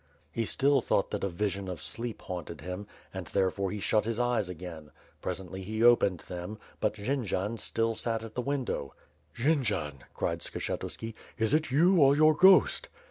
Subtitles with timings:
[0.31, 4.19] He still thought that a vision of sleep haunted him, and therefore he shut his
[4.19, 4.89] eyes again;
[5.21, 8.95] presently he opened them, but Jendzian still sat at the window.
[9.37, 12.89] "Jendzian/^ cried Skshetuski, "is it you or your ghost?''